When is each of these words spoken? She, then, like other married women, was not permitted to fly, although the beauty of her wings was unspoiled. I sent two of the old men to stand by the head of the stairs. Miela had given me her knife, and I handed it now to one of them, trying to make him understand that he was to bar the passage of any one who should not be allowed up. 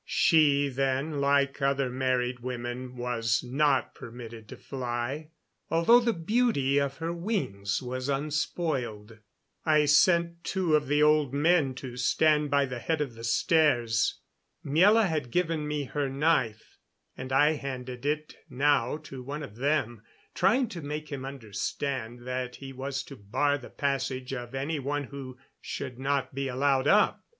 She, 0.03 0.67
then, 0.67 1.19
like 1.21 1.61
other 1.61 1.87
married 1.87 2.39
women, 2.39 2.97
was 2.97 3.43
not 3.43 3.93
permitted 3.93 4.49
to 4.49 4.57
fly, 4.57 5.29
although 5.69 5.99
the 5.99 6.11
beauty 6.11 6.79
of 6.79 6.97
her 6.97 7.13
wings 7.13 7.83
was 7.83 8.09
unspoiled. 8.09 9.19
I 9.63 9.85
sent 9.85 10.43
two 10.43 10.75
of 10.75 10.87
the 10.87 11.03
old 11.03 11.35
men 11.35 11.75
to 11.75 11.97
stand 11.97 12.49
by 12.49 12.65
the 12.65 12.79
head 12.79 12.99
of 12.99 13.13
the 13.13 13.23
stairs. 13.23 14.17
Miela 14.65 15.07
had 15.07 15.29
given 15.29 15.67
me 15.67 15.83
her 15.83 16.09
knife, 16.09 16.79
and 17.15 17.31
I 17.31 17.51
handed 17.51 18.03
it 18.03 18.37
now 18.49 18.97
to 19.03 19.21
one 19.21 19.43
of 19.43 19.57
them, 19.57 20.01
trying 20.33 20.67
to 20.69 20.81
make 20.81 21.09
him 21.11 21.23
understand 21.25 22.25
that 22.25 22.55
he 22.55 22.73
was 22.73 23.03
to 23.03 23.15
bar 23.15 23.59
the 23.59 23.69
passage 23.69 24.33
of 24.33 24.55
any 24.55 24.79
one 24.79 25.03
who 25.03 25.37
should 25.59 25.99
not 25.99 26.33
be 26.33 26.47
allowed 26.47 26.87
up. 26.87 27.23